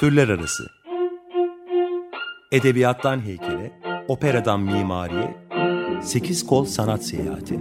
Türler 0.00 0.28
arası. 0.28 0.66
Edebiyattan 2.52 3.20
heykele, 3.20 3.80
operadan 4.08 4.60
mimariye, 4.60 5.36
sekiz 6.02 6.46
kol 6.46 6.64
sanat 6.64 7.04
seyahati. 7.04 7.60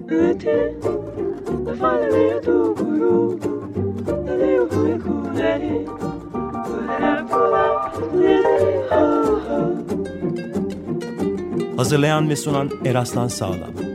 Hazırlayan 11.77 12.29
ve 12.29 12.35
sunan 12.35 12.69
Eraslan 12.85 13.27
Sağlam. 13.27 13.88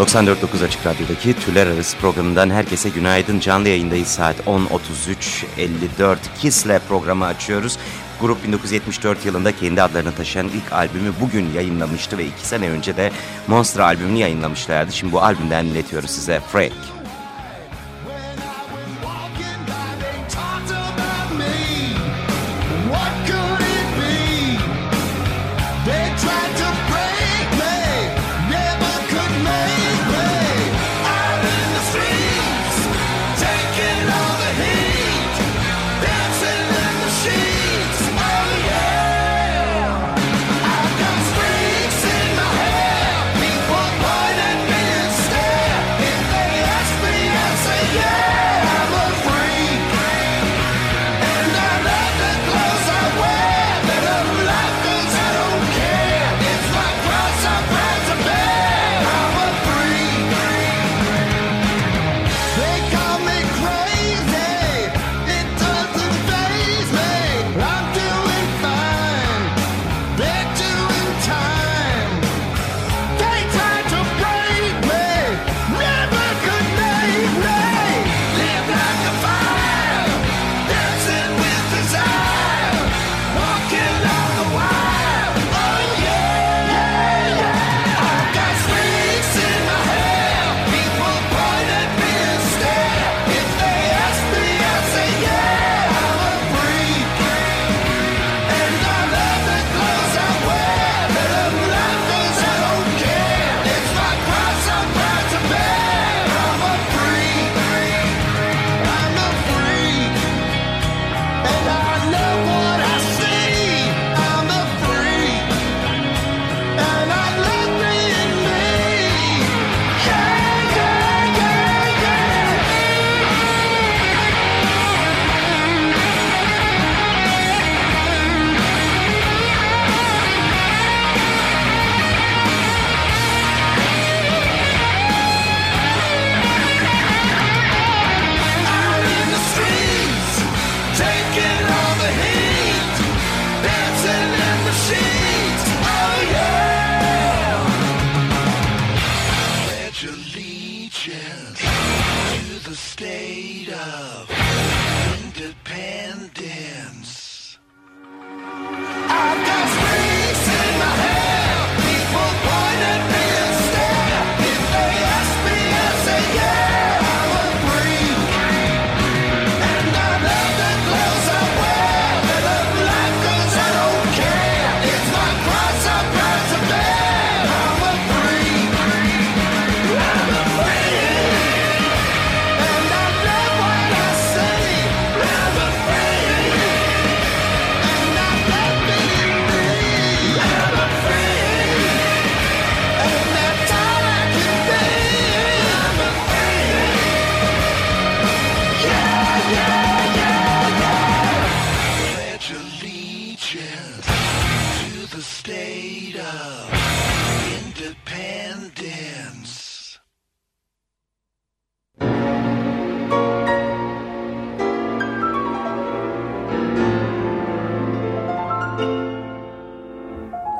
...94.9 0.00 0.64
Açık 0.64 0.86
Radyo'daki 0.86 1.34
Türler 1.34 1.66
Arası 1.66 1.96
programından 1.96 2.50
herkese 2.50 2.88
günaydın. 2.88 3.40
Canlı 3.40 3.68
yayındayız 3.68 4.08
saat 4.08 4.36
10.33.54 4.40 6.16
Kiss'le 6.38 6.88
programı 6.88 7.26
açıyoruz. 7.26 7.78
Grup 8.20 8.44
1974 8.44 9.26
yılında 9.26 9.56
kendi 9.56 9.82
adlarını 9.82 10.14
taşıyan 10.14 10.48
ilk 10.48 10.72
albümü 10.72 11.12
bugün 11.20 11.52
yayınlamıştı 11.52 12.18
ve 12.18 12.26
iki 12.26 12.46
sene 12.46 12.70
önce 12.70 12.96
de 12.96 13.10
Monster 13.46 13.80
albümünü 13.80 14.18
yayınlamışlardı. 14.18 14.92
Şimdi 14.92 15.12
bu 15.12 15.22
albümden 15.22 15.66
dinletiyoruz 15.66 16.10
size 16.10 16.40
Freak. 16.52 16.99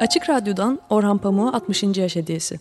Açık 0.00 0.30
Radyo'dan 0.30 0.80
Orhan 0.90 1.18
Pamuk'a 1.18 1.56
60. 1.56 1.82
yaş 1.82 2.16
hediyesi. 2.16 2.58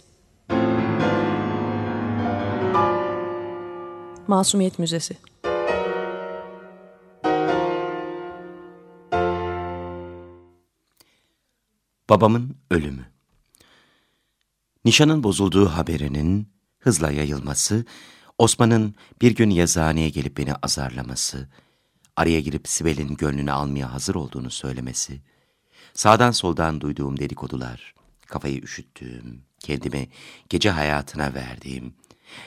Masumiyet 4.27 4.79
Müzesi 4.79 5.17
Babamın 12.09 12.57
ölümü 12.71 13.05
Nişanın 14.85 15.23
bozulduğu 15.23 15.65
haberinin 15.65 16.47
hızla 16.79 17.11
yayılması, 17.11 17.85
Osman'ın 18.37 18.95
bir 19.21 19.35
gün 19.35 19.49
yazıhaneye 19.49 20.09
gelip 20.09 20.37
beni 20.37 20.53
azarlaması, 20.53 21.49
araya 22.15 22.39
girip 22.39 22.67
Sibel'in 22.67 23.15
gönlünü 23.15 23.51
almaya 23.51 23.93
hazır 23.93 24.15
olduğunu 24.15 24.49
söylemesi, 24.49 25.21
Sağdan 25.99 26.31
soldan 26.31 26.81
duyduğum 26.81 27.19
dedikodular, 27.19 27.93
kafayı 28.27 28.61
üşüttüğüm, 28.61 29.41
kendimi 29.59 30.09
gece 30.49 30.69
hayatına 30.69 31.33
verdiğim, 31.33 31.93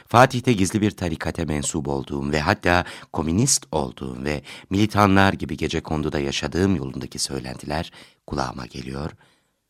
Fatih'te 0.09 0.53
gizli 0.53 0.81
bir 0.81 0.91
tarikate 0.91 1.45
mensup 1.45 1.89
olduğum 1.89 2.33
ve 2.33 2.41
hatta 2.41 2.85
komünist 3.13 3.67
olduğum 3.73 4.25
ve 4.25 4.43
militanlar 4.71 5.33
gibi 5.33 5.57
gece 5.57 5.81
konduda 5.81 6.19
yaşadığım 6.19 6.77
yolundaki 6.77 7.19
söylentiler 7.19 7.93
kulağıma 8.27 8.67
geliyor, 8.67 9.11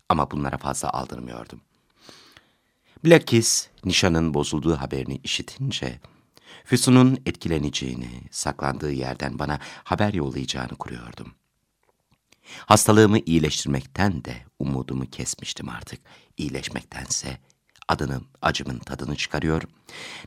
Ama 0.08 0.30
bunlara 0.30 0.58
fazla 0.58 0.90
aldırmıyordum. 0.90 1.60
Bilakis 3.04 3.68
nişanın 3.84 4.34
bozulduğu 4.34 4.76
haberini 4.76 5.20
işitince, 5.24 6.00
Füsun'un 6.64 7.18
etkileneceğini, 7.26 8.10
saklandığı 8.30 8.92
yerden 8.92 9.38
bana 9.38 9.58
haber 9.84 10.14
yollayacağını 10.14 10.76
kuruyordum. 10.76 11.34
Hastalığımı 12.66 13.18
iyileştirmekten 13.18 14.24
de 14.24 14.36
umudumu 14.58 15.10
kesmiştim 15.10 15.68
artık. 15.68 16.00
İyileşmektense 16.36 17.38
adını, 17.88 18.20
acımın 18.42 18.78
tadını 18.78 19.16
çıkarıyor. 19.16 19.62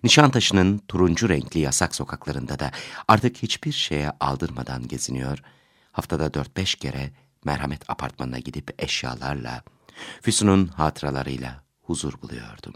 Nişantaşı'nın 0.04 0.78
turuncu 0.78 1.30
renkli 1.30 1.60
yasak 1.60 1.96
sokaklarında 1.96 2.60
da 2.60 2.72
artık 3.08 3.38
hiçbir 3.38 3.72
şeye 3.72 4.12
aldırmadan 4.20 4.88
geziniyor. 4.88 5.40
Haftada 5.92 6.34
dört 6.34 6.58
beş 6.58 6.76
kere 6.76 7.12
merhamet 7.46 7.90
apartmanına 7.90 8.40
gidip 8.40 8.84
eşyalarla, 8.84 9.64
Füsun'un 10.22 10.68
hatıralarıyla 10.68 11.64
huzur 11.82 12.22
buluyordum. 12.22 12.74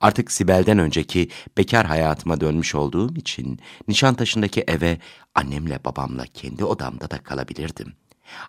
Artık 0.00 0.32
Sibel'den 0.32 0.78
önceki 0.78 1.28
bekar 1.58 1.86
hayatıma 1.86 2.40
dönmüş 2.40 2.74
olduğum 2.74 3.14
için 3.16 3.60
Nişantaşı'ndaki 3.88 4.64
eve 4.68 4.98
annemle 5.34 5.84
babamla 5.84 6.24
kendi 6.26 6.64
odamda 6.64 7.10
da 7.10 7.22
kalabilirdim. 7.22 7.92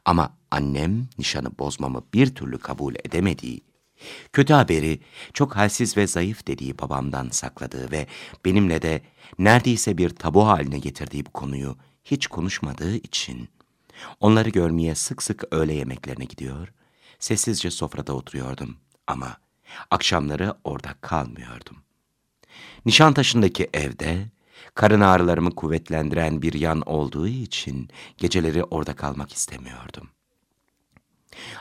Ama 0.06 0.38
annem 0.52 1.08
nişanı 1.18 1.58
bozmamı 1.60 2.04
bir 2.14 2.36
türlü 2.36 2.58
kabul 2.58 2.96
edemediği, 3.06 3.62
kötü 4.34 4.54
haberi 4.54 5.00
çok 5.34 5.56
halsiz 5.56 5.98
ve 5.98 6.08
zayıf 6.08 6.48
dediği 6.48 6.80
babamdan 6.80 7.30
sakladığı 7.30 7.92
ve 7.92 8.08
benimle 8.46 8.82
de 8.82 9.02
neredeyse 9.40 9.98
bir 9.98 10.10
tabu 10.10 10.48
haline 10.48 10.80
getirdiği 10.80 11.26
bu 11.26 11.30
konuyu 11.30 11.78
hiç 12.04 12.28
konuşmadığı 12.28 12.96
için 12.96 13.50
onları 14.20 14.50
görmeye 14.50 14.96
sık 14.96 15.24
sık 15.24 15.44
öğle 15.52 15.74
yemeklerine 15.74 16.26
gidiyor, 16.26 16.74
sessizce 17.20 17.72
sofrada 17.72 18.14
oturuyordum 18.14 18.78
ama 19.08 19.38
akşamları 19.92 20.56
orada 20.64 20.96
kalmıyordum. 21.02 21.78
Nişantaşı'ndaki 22.86 23.70
evde 23.74 24.26
karın 24.76 25.02
ağrılarımı 25.02 25.56
kuvvetlendiren 25.56 26.42
bir 26.42 26.54
yan 26.54 26.82
olduğu 26.82 27.28
için 27.28 27.90
geceleri 28.18 28.64
orada 28.64 28.96
kalmak 28.96 29.34
istemiyordum. 29.34 30.10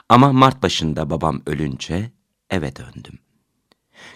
Ama 0.09 0.33
Mart 0.33 0.63
başında 0.63 1.11
babam 1.11 1.43
ölünce 1.47 2.13
eve 2.51 2.77
döndüm. 2.77 3.19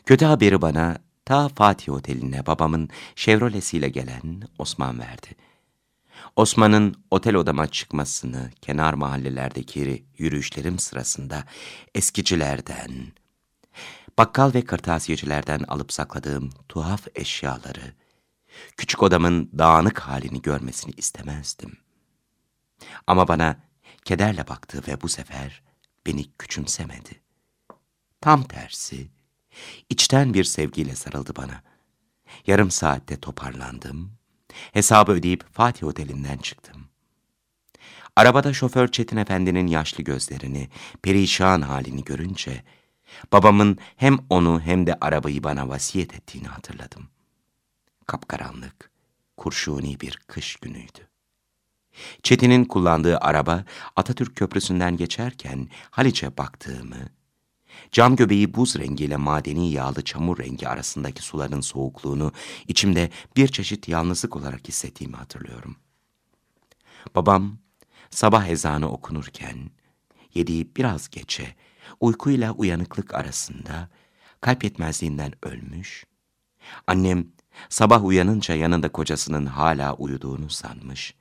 Kötü 0.07 0.25
haberi 0.25 0.63
bana 0.63 0.99
ta 1.25 1.49
Fatih 1.49 1.93
Oteli'ne 1.93 2.47
babamın 2.47 2.89
Chevrolet'siyle 3.17 3.89
gelen 3.89 4.43
Osman 4.59 4.99
verdi. 4.99 5.29
Osman'ın 6.37 6.95
otel 7.11 7.35
odama 7.35 7.67
çıkmasını 7.67 8.51
kenar 8.61 8.95
mahallelerdeki 8.95 10.05
yürüyüşlerim 10.19 10.79
sırasında 10.79 11.45
eskicilerden, 11.95 12.91
bakkal 14.19 14.55
ve 14.55 14.65
kırtasiyecilerden 14.65 15.61
alıp 15.69 15.93
sakladığım 15.93 16.51
tuhaf 16.69 17.07
eşyaları, 17.15 17.93
küçük 18.77 19.03
odamın 19.03 19.51
dağınık 19.59 19.99
halini 19.99 20.43
görmesini 20.43 20.93
istemezdim. 20.97 21.79
Ama 23.07 23.29
bana 23.29 23.57
kederle 24.05 24.49
baktı 24.49 24.83
ve 24.89 25.01
bu 25.01 25.09
sefer 25.09 25.63
beni 26.07 26.33
küçümsemedi. 26.39 27.21
Tam 28.21 28.43
tersi, 28.43 29.09
içten 29.91 30.35
bir 30.35 30.45
sevgiyle 30.45 30.95
sarıldı 30.97 31.37
bana. 31.37 31.63
Yarım 32.47 32.71
saatte 32.71 33.21
toparlandım, 33.21 34.13
hesabı 34.73 35.13
ödeyip 35.13 35.45
Fatih 35.53 35.87
Oteli'nden 35.87 36.39
çıktım. 36.39 36.89
Arabada 38.17 38.53
şoför 38.53 38.89
Çetin 38.89 39.17
Efendi'nin 39.17 39.67
yaşlı 39.67 40.05
gözlerini, 40.05 40.69
perişan 41.03 41.61
halini 41.61 42.05
görünce, 42.05 42.65
babamın 43.33 43.79
hem 43.97 44.19
onu 44.31 44.61
hem 44.61 44.87
de 44.87 44.95
arabayı 45.01 45.45
bana 45.45 45.69
vasiyet 45.69 46.15
ettiğini 46.15 46.49
hatırladım. 46.49 47.09
Kapkaranlık, 48.07 48.91
kurşuni 49.37 50.01
bir 50.01 50.17
kış 50.27 50.57
günüydü. 50.57 51.09
Çetin'in 52.23 52.65
kullandığı 52.65 53.19
araba 53.19 53.65
Atatürk 53.97 54.37
Köprüsü'nden 54.37 54.97
geçerken 54.97 55.69
Haliç'e 55.91 56.37
baktığımı, 56.37 57.09
cam 57.93 58.17
göbeği 58.17 58.55
buz 58.55 58.77
rengiyle 58.77 59.17
madeni 59.17 59.71
yağlı 59.71 60.05
çamur 60.05 60.39
rengi 60.39 60.69
arasındaki 60.69 61.23
suların 61.23 61.61
soğukluğunu 61.61 62.33
içimde 62.69 63.11
bir 63.37 63.49
çeşit 63.49 63.89
yalnızlık 63.89 64.37
olarak 64.37 64.69
hissettiğimi 64.69 65.17
hatırlıyorum. 65.17 65.77
Babam 67.15 67.59
sabah 68.11 68.47
ezanı 68.47 68.91
okunurken, 68.91 69.71
yediği 70.35 70.77
biraz 70.77 71.09
geçe, 71.11 71.55
uykuyla 72.01 72.53
uyanıklık 72.53 73.15
arasında 73.15 73.89
kalp 74.41 74.65
yetmezliğinden 74.65 75.33
ölmüş, 75.43 76.05
annem 76.87 77.27
Sabah 77.69 78.05
uyanınca 78.05 78.55
yanında 78.55 78.89
kocasının 78.89 79.47
hala 79.47 79.95
uyuduğunu 79.95 80.51
sanmış. 80.51 81.15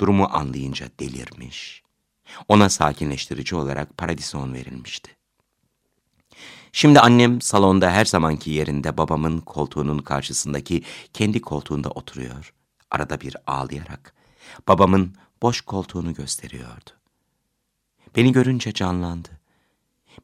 Durumu 0.00 0.28
anlayınca 0.32 0.86
delirmiş. 1.00 1.82
Ona 2.48 2.68
sakinleştirici 2.68 3.56
olarak 3.56 3.96
paradison 3.96 4.54
verilmişti. 4.54 5.16
Şimdi 6.72 7.00
annem 7.00 7.40
salonda 7.40 7.90
her 7.90 8.04
zamanki 8.04 8.50
yerinde 8.50 8.98
babamın 8.98 9.40
koltuğunun 9.40 9.98
karşısındaki 9.98 10.82
kendi 11.12 11.40
koltuğunda 11.40 11.90
oturuyor. 11.90 12.54
Arada 12.90 13.20
bir 13.20 13.36
ağlayarak 13.46 14.14
babamın 14.68 15.14
boş 15.42 15.60
koltuğunu 15.60 16.14
gösteriyordu. 16.14 16.90
Beni 18.16 18.32
görünce 18.32 18.72
canlandı. 18.72 19.28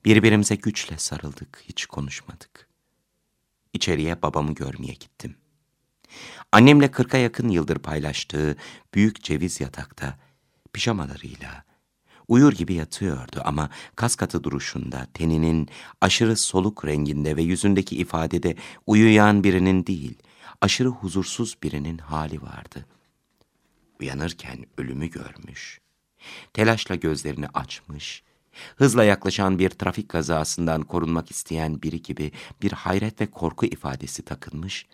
Birbirimize 0.05 0.55
güçle 0.55 0.99
sarıldık, 0.99 1.63
hiç 1.69 1.87
konuşmadık. 1.87 2.64
İçeriye 3.75 4.23
babamı 4.23 4.55
görmeye 4.55 4.93
gittim. 4.93 5.37
Annemle 6.53 6.91
kırka 6.91 7.19
yakın 7.19 7.49
yıldır 7.49 7.79
paylaştığı 7.79 8.57
büyük 8.95 9.23
ceviz 9.23 9.61
yatakta, 9.61 10.19
pijamalarıyla, 10.73 11.65
uyur 12.29 12.53
gibi 12.53 12.75
yatıyordu 12.75 13.43
ama 13.45 13.71
kas 13.97 14.17
katı 14.17 14.45
duruşunda, 14.45 15.07
teninin 15.15 15.69
aşırı 16.01 16.37
soluk 16.37 16.85
renginde 16.85 17.37
ve 17.37 17.43
yüzündeki 17.43 17.97
ifadede 17.97 18.57
uyuyan 18.87 19.45
birinin 19.45 19.87
değil, 19.87 20.19
aşırı 20.61 20.89
huzursuz 20.89 21.57
birinin 21.63 21.99
hali 21.99 22.43
vardı. 22.43 22.87
Uyanırken 24.01 24.67
ölümü 24.79 25.11
görmüş, 25.11 25.81
telaşla 26.53 26.95
gözlerini 26.95 27.49
açmış, 27.49 28.23
hızla 28.77 29.05
yaklaşan 29.05 29.59
bir 29.59 29.71
trafik 29.71 30.09
kazasından 30.09 30.83
korunmak 30.83 31.31
isteyen 31.31 31.83
biri 31.83 32.03
gibi 32.03 32.33
bir 32.63 32.73
hayret 32.73 33.21
ve 33.21 33.27
korku 33.27 33.67
ifadesi 33.67 34.23
takılmış, 34.23 34.87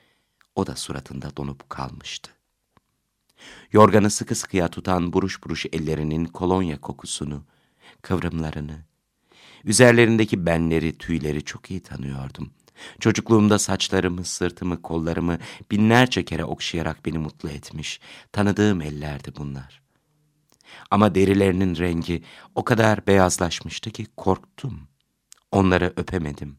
o 0.54 0.66
da 0.66 0.76
suratında 0.76 1.36
donup 1.36 1.70
kalmıştı. 1.70 2.30
Yorganı 3.72 4.10
sıkı 4.10 4.34
sıkıya 4.34 4.68
tutan 4.68 5.12
buruş 5.12 5.44
buruş 5.44 5.66
ellerinin 5.72 6.24
kolonya 6.24 6.80
kokusunu, 6.80 7.44
kıvrımlarını, 8.02 8.84
üzerlerindeki 9.64 10.46
benleri, 10.46 10.98
tüyleri 10.98 11.44
çok 11.44 11.70
iyi 11.70 11.80
tanıyordum. 11.80 12.50
Çocukluğumda 13.00 13.58
saçlarımı, 13.58 14.24
sırtımı, 14.24 14.82
kollarımı 14.82 15.38
binlerce 15.70 16.24
kere 16.24 16.44
okşayarak 16.44 17.06
beni 17.06 17.18
mutlu 17.18 17.50
etmiş, 17.50 18.00
tanıdığım 18.32 18.80
ellerdi 18.82 19.32
bunlar. 19.36 19.82
Ama 20.90 21.14
derilerinin 21.14 21.76
rengi 21.76 22.22
o 22.54 22.64
kadar 22.64 23.06
beyazlaşmıştı 23.06 23.90
ki 23.90 24.06
korktum. 24.16 24.88
Onları 25.52 25.92
öpemedim. 25.96 26.56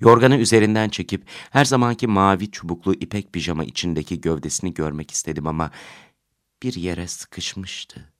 Yorganı 0.00 0.36
üzerinden 0.36 0.88
çekip 0.88 1.26
her 1.50 1.64
zamanki 1.64 2.06
mavi 2.06 2.50
çubuklu 2.50 2.94
ipek 2.94 3.32
pijama 3.32 3.64
içindeki 3.64 4.20
gövdesini 4.20 4.74
görmek 4.74 5.10
istedim 5.10 5.46
ama 5.46 5.70
bir 6.62 6.74
yere 6.74 7.08
sıkışmıştı. 7.08 8.12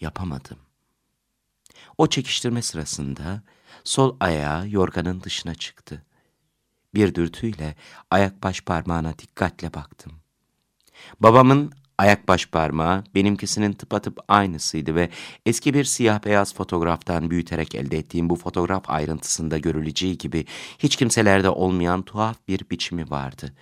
Yapamadım. 0.00 0.58
O 1.98 2.06
çekiştirme 2.06 2.62
sırasında 2.62 3.42
sol 3.84 4.16
ayağı 4.20 4.68
yorganın 4.68 5.20
dışına 5.22 5.54
çıktı. 5.54 6.02
Bir 6.94 7.14
dürtüyle 7.14 7.76
ayak 8.10 8.42
baş 8.42 8.60
parmağına 8.60 9.18
dikkatle 9.18 9.74
baktım. 9.74 10.12
Babamın 11.20 11.72
Ayak 11.98 12.28
baş 12.28 12.46
parmağı 12.46 13.04
benimkisinin 13.14 13.72
tıpatıp 13.72 14.18
aynısıydı 14.28 14.94
ve 14.94 15.10
eski 15.46 15.74
bir 15.74 15.84
siyah 15.84 16.24
beyaz 16.24 16.54
fotoğraftan 16.54 17.30
büyüterek 17.30 17.74
elde 17.74 17.98
ettiğim 17.98 18.30
bu 18.30 18.36
fotoğraf 18.36 18.90
ayrıntısında 18.90 19.58
görüleceği 19.58 20.18
gibi 20.18 20.44
hiç 20.78 20.96
kimselerde 20.96 21.50
olmayan 21.50 22.02
tuhaf 22.02 22.36
bir 22.48 22.70
biçimi 22.70 23.10
vardı. 23.10 23.52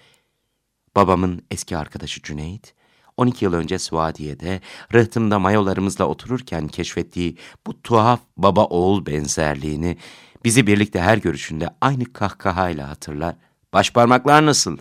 Babamın 0.96 1.42
eski 1.50 1.76
arkadaşı 1.76 2.22
Cüneyt, 2.22 2.74
12 3.16 3.44
yıl 3.44 3.52
önce 3.52 3.78
Suadiye'de 3.78 4.60
rıhtımda 4.94 5.38
mayolarımızla 5.38 6.04
otururken 6.04 6.68
keşfettiği 6.68 7.36
bu 7.66 7.82
tuhaf 7.82 8.20
baba 8.36 8.64
oğul 8.64 9.06
benzerliğini 9.06 9.96
bizi 10.44 10.66
birlikte 10.66 11.00
her 11.00 11.18
görüşünde 11.18 11.68
aynı 11.80 12.12
kahkahayla 12.12 12.88
hatırlar, 12.88 13.36
başparmaklar 13.72 14.46
nasıl 14.46 14.78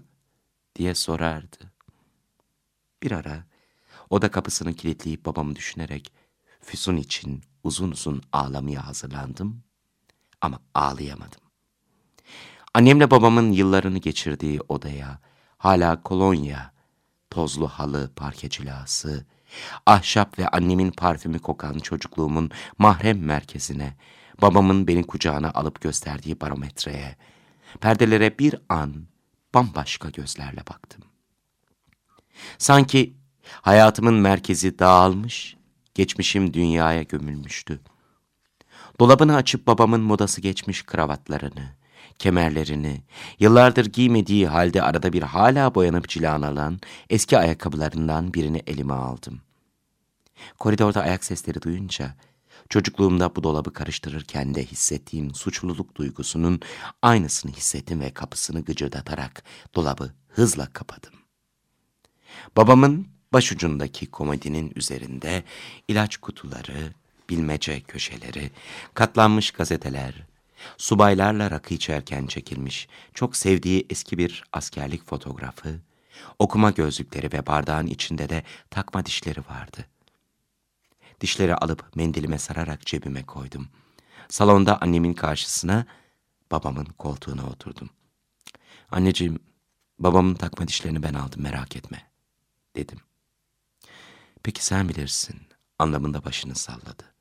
diye 0.75 0.95
sorardı. 0.95 1.72
Bir 3.03 3.12
ara 3.12 3.43
oda 4.10 4.31
kapısını 4.31 4.74
kilitleyip 4.74 5.25
babamı 5.25 5.55
düşünerek 5.55 6.13
Füsun 6.62 6.98
için 6.98 7.43
uzun 7.63 7.91
uzun 7.91 8.22
ağlamaya 8.31 8.88
hazırlandım 8.88 9.63
ama 10.41 10.60
ağlayamadım. 10.74 11.41
Annemle 12.74 13.12
babamın 13.12 13.51
yıllarını 13.51 13.98
geçirdiği 13.98 14.60
odaya 14.69 15.19
hala 15.57 16.01
kolonya, 16.03 16.74
tozlu 17.29 17.67
halı, 17.67 18.12
parke 18.15 18.50
cilası, 18.50 19.25
ahşap 19.86 20.39
ve 20.39 20.48
annemin 20.48 20.91
parfümü 20.91 21.39
kokan 21.39 21.79
çocukluğumun 21.79 22.51
mahrem 22.77 23.19
merkezine, 23.19 23.98
babamın 24.41 24.88
beni 24.88 25.03
kucağına 25.03 25.51
alıp 25.51 25.81
gösterdiği 25.81 26.41
barometreye, 26.41 27.15
perdelere 27.81 28.39
bir 28.39 28.55
an 28.69 29.07
bambaşka 29.53 30.10
gözlerle 30.10 30.62
baktım. 30.69 31.12
Sanki 32.57 33.13
hayatımın 33.43 34.13
merkezi 34.13 34.79
dağılmış, 34.79 35.57
geçmişim 35.93 36.53
dünyaya 36.53 37.03
gömülmüştü. 37.03 37.79
Dolabını 38.99 39.35
açıp 39.35 39.67
babamın 39.67 40.01
modası 40.01 40.41
geçmiş 40.41 40.83
kravatlarını, 40.83 41.69
kemerlerini, 42.19 43.01
yıllardır 43.39 43.85
giymediği 43.85 44.47
halde 44.47 44.81
arada 44.81 45.13
bir 45.13 45.21
hala 45.21 45.75
boyanıp 45.75 46.09
cilalanan 46.09 46.79
eski 47.09 47.37
ayakkabılarından 47.37 48.33
birini 48.33 48.63
elime 48.67 48.93
aldım. 48.93 49.41
Koridorda 50.59 51.01
ayak 51.01 51.25
sesleri 51.25 51.61
duyunca, 51.61 52.15
çocukluğumda 52.69 53.35
bu 53.35 53.43
dolabı 53.43 53.73
karıştırırken 53.73 54.55
de 54.55 54.65
hissettiğim 54.65 55.35
suçluluk 55.35 55.95
duygusunun 55.95 56.61
aynısını 57.01 57.51
hissettim 57.51 57.99
ve 57.99 58.13
kapısını 58.13 58.65
gıcırdatarak 58.65 59.43
dolabı 59.75 60.13
hızla 60.27 60.65
kapadım. 60.65 61.22
Babamın 62.57 63.07
başucundaki 63.33 64.05
komodinin 64.05 64.71
üzerinde 64.75 65.43
ilaç 65.87 66.17
kutuları, 66.17 66.93
bilmece 67.29 67.81
köşeleri, 67.81 68.51
katlanmış 68.93 69.51
gazeteler, 69.51 70.23
subaylarla 70.77 71.51
rakı 71.51 71.73
içerken 71.73 72.27
çekilmiş 72.27 72.87
çok 73.13 73.35
sevdiği 73.35 73.85
eski 73.89 74.17
bir 74.17 74.43
askerlik 74.53 75.05
fotoğrafı, 75.05 75.79
okuma 76.39 76.71
gözlükleri 76.71 77.31
ve 77.33 77.47
bardağın 77.47 77.87
içinde 77.87 78.29
de 78.29 78.43
takma 78.69 79.05
dişleri 79.05 79.39
vardı. 79.39 79.85
Dişleri 81.21 81.55
alıp 81.55 81.95
mendilime 81.95 82.39
sararak 82.39 82.85
cebime 82.85 83.23
koydum. 83.23 83.67
Salonda 84.29 84.81
annemin 84.81 85.13
karşısına 85.13 85.85
babamın 86.51 86.85
koltuğuna 86.85 87.45
oturdum. 87.45 87.89
Anneciğim, 88.91 89.39
babamın 89.99 90.35
takma 90.35 90.67
dişlerini 90.67 91.03
ben 91.03 91.13
aldım 91.13 91.41
merak 91.41 91.75
etme, 91.75 92.12
dedim. 92.75 92.99
Peki 94.43 94.65
sen 94.65 94.89
bilirsin, 94.89 95.41
anlamında 95.79 96.25
başını 96.25 96.55
salladı. 96.55 97.13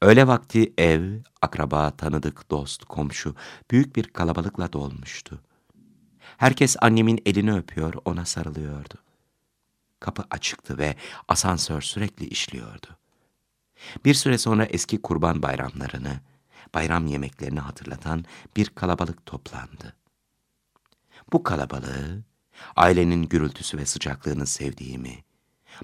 Öğle 0.00 0.26
vakti 0.26 0.72
ev, 0.78 1.20
akraba, 1.42 1.90
tanıdık, 1.90 2.50
dost, 2.50 2.84
komşu 2.84 3.34
büyük 3.70 3.96
bir 3.96 4.04
kalabalıkla 4.04 4.72
dolmuştu. 4.72 5.40
Herkes 6.36 6.76
annemin 6.80 7.22
elini 7.26 7.54
öpüyor, 7.54 7.94
ona 8.04 8.24
sarılıyordu. 8.24 8.94
Kapı 10.00 10.24
açıktı 10.30 10.78
ve 10.78 10.96
asansör 11.28 11.80
sürekli 11.80 12.26
işliyordu. 12.26 12.86
Bir 14.04 14.14
süre 14.14 14.38
sonra 14.38 14.64
eski 14.64 15.02
kurban 15.02 15.42
bayramlarını, 15.42 16.20
bayram 16.74 17.06
yemeklerini 17.06 17.60
hatırlatan 17.60 18.24
bir 18.56 18.66
kalabalık 18.66 19.26
toplandı. 19.26 19.96
Bu 21.32 21.42
kalabalığı, 21.42 22.22
ailenin 22.76 23.22
gürültüsü 23.22 23.78
ve 23.78 23.86
sıcaklığını 23.86 24.46
sevdiğimi, 24.46 25.24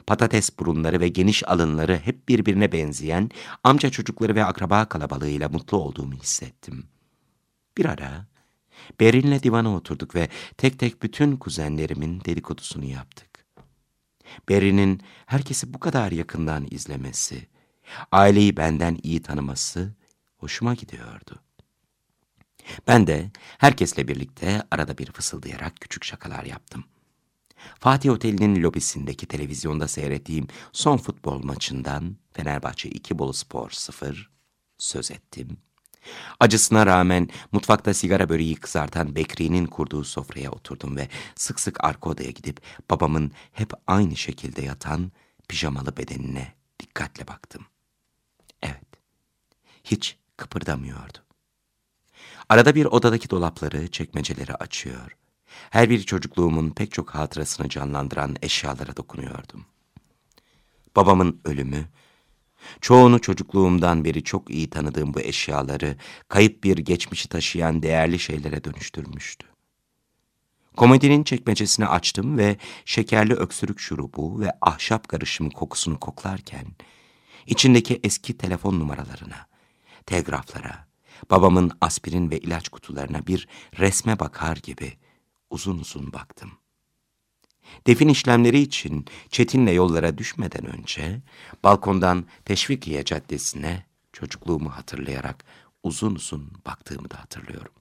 patates 0.07 0.59
burunları 0.59 1.01
ve 1.01 1.09
geniş 1.09 1.49
alınları 1.49 2.01
hep 2.05 2.29
birbirine 2.29 2.73
benzeyen 2.73 3.31
amca 3.65 3.91
çocukları 3.91 4.35
ve 4.35 4.45
akraba 4.45 4.85
kalabalığıyla 4.85 5.49
mutlu 5.49 5.79
olduğumu 5.79 6.15
hissettim. 6.15 6.87
Bir 7.77 7.85
ara 7.85 8.27
Berin'le 9.01 9.43
divana 9.43 9.75
oturduk 9.75 10.15
ve 10.15 10.29
tek 10.57 10.79
tek 10.79 11.03
bütün 11.03 11.37
kuzenlerimin 11.37 12.21
dedikodusunu 12.25 12.85
yaptık. 12.85 13.29
Berin'in 14.49 15.01
herkesi 15.27 15.75
bu 15.75 15.81
kadar 15.81 16.13
yakından 16.13 16.67
izlemesi, 16.71 17.47
aileyi 18.13 18.57
benden 18.57 18.99
iyi 19.03 19.23
tanıması 19.23 19.95
hoşuma 20.37 20.75
gidiyordu. 20.75 21.43
Ben 22.87 23.07
de 23.07 23.31
herkesle 23.59 24.09
birlikte 24.09 24.63
arada 24.71 24.99
bir 24.99 25.13
fısıldayarak 25.13 25.81
küçük 25.81 26.05
şakalar 26.05 26.45
yaptım. 26.45 26.85
Fatih 27.81 28.11
Oteli'nin 28.11 28.63
lobisindeki 28.63 29.27
televizyonda 29.27 29.89
seyrettiğim 29.89 30.47
son 30.73 30.97
futbol 30.97 31.45
maçından 31.45 32.17
Fenerbahçe 32.33 32.89
2 32.89 33.19
Bolu 33.19 33.33
Spor 33.33 33.71
0 33.71 34.31
söz 34.79 35.11
ettim. 35.11 35.59
Acısına 36.41 36.87
rağmen 36.87 37.29
mutfakta 37.53 37.95
sigara 37.95 38.29
böreği 38.29 38.55
kızartan 38.55 39.15
Bekri'nin 39.15 39.67
kurduğu 39.67 40.05
sofraya 40.05 40.51
oturdum 40.51 40.97
ve 40.97 41.09
sık 41.35 41.61
sık 41.61 41.85
arka 41.85 42.11
odaya 42.11 42.31
gidip 42.31 42.61
babamın 42.91 43.33
hep 43.53 43.73
aynı 43.87 44.17
şekilde 44.17 44.63
yatan 44.63 45.13
pijamalı 45.49 45.97
bedenine 45.97 46.55
dikkatle 46.81 47.29
baktım. 47.29 47.67
Evet, 48.63 48.89
hiç 49.85 50.17
kıpırdamıyordu. 50.37 51.28
Arada 52.49 52.75
bir 52.75 52.85
odadaki 52.85 53.31
dolapları, 53.31 53.89
çekmeceleri 53.89 54.55
açıyor. 54.55 55.17
Her 55.71 55.91
bir 55.91 56.03
çocukluğumun 56.03 56.71
pek 56.71 56.93
çok 56.93 57.11
hatırasını 57.11 57.69
canlandıran 57.69 58.37
eşyalara 58.43 58.97
dokunuyordum. 58.97 59.67
Babamın 60.97 61.41
ölümü, 61.45 61.85
çoğunu 62.81 63.21
çocukluğumdan 63.21 64.05
beri 64.05 64.25
çok 64.25 64.51
iyi 64.51 64.71
tanıdığım 64.71 65.15
bu 65.15 65.21
eşyaları 65.21 65.97
kayıp 66.29 66.65
bir 66.65 66.79
geçmişi 66.79 67.29
taşıyan 67.29 67.83
değerli 67.83 68.19
şeylere 68.19 68.65
dönüştürmüştü. 68.65 69.47
Komedinin 70.77 71.25
çekmecesini 71.25 71.87
açtım 71.87 72.39
ve 72.39 72.57
şekerli 72.85 73.35
öksürük 73.35 73.81
şurubu 73.81 74.41
ve 74.41 74.53
ahşap 74.61 75.09
karışımı 75.09 75.51
kokusunu 75.51 76.01
koklarken, 76.01 76.67
içindeki 77.47 78.01
eski 78.05 78.39
telefon 78.39 78.81
numaralarına, 78.81 79.47
telgraflara, 80.07 80.88
babamın 81.31 81.73
aspirin 81.81 82.31
ve 82.31 82.39
ilaç 82.39 82.69
kutularına 82.69 83.27
bir 83.27 83.49
resme 83.79 84.19
bakar 84.19 84.57
gibi 84.57 84.93
uzun 85.51 85.79
uzun 85.79 86.13
baktım. 86.13 86.51
Defin 87.87 88.09
işlemleri 88.09 88.59
için 88.59 89.07
Çetin'le 89.31 89.73
yollara 89.73 90.19
düşmeden 90.19 90.67
önce 90.67 91.21
balkondan 91.65 92.25
Teşvikiye 92.45 93.05
Caddesi'ne 93.05 93.87
çocukluğumu 94.13 94.71
hatırlayarak 94.71 95.45
uzun 95.83 96.15
uzun 96.15 96.53
baktığımı 96.67 97.11
da 97.11 97.21
hatırlıyorum. 97.21 97.73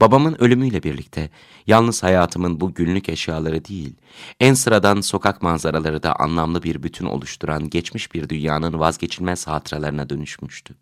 Babamın 0.00 0.36
ölümüyle 0.38 0.82
birlikte 0.82 1.30
yalnız 1.66 2.02
hayatımın 2.02 2.60
bu 2.60 2.74
günlük 2.74 3.08
eşyaları 3.08 3.64
değil, 3.64 3.94
en 4.40 4.54
sıradan 4.54 5.00
sokak 5.00 5.42
manzaraları 5.42 6.02
da 6.02 6.16
anlamlı 6.16 6.62
bir 6.62 6.82
bütün 6.82 7.06
oluşturan 7.06 7.70
geçmiş 7.70 8.14
bir 8.14 8.28
dünyanın 8.28 8.78
vazgeçilmez 8.78 9.46
hatıralarına 9.46 10.08
dönüşmüştü. 10.08 10.74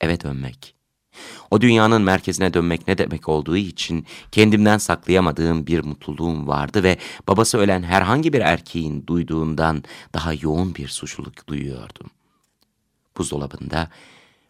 Eve 0.00 0.20
dönmek, 0.20 0.76
o 1.50 1.60
dünyanın 1.60 2.02
merkezine 2.02 2.54
dönmek 2.54 2.88
ne 2.88 2.98
demek 2.98 3.28
olduğu 3.28 3.56
için 3.56 4.06
kendimden 4.32 4.78
saklayamadığım 4.78 5.66
bir 5.66 5.84
mutluluğum 5.84 6.46
vardı 6.48 6.82
ve 6.82 6.98
babası 7.28 7.58
ölen 7.58 7.82
herhangi 7.82 8.32
bir 8.32 8.40
erkeğin 8.40 9.06
duyduğundan 9.06 9.84
daha 10.14 10.32
yoğun 10.34 10.74
bir 10.74 10.88
suçluluk 10.88 11.48
duyuyordum. 11.48 12.10
Buzdolabında 13.16 13.90